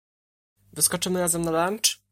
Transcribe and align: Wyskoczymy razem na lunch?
Wyskoczymy 0.73 1.19
razem 1.19 1.41
na 1.41 1.51
lunch? 1.69 1.97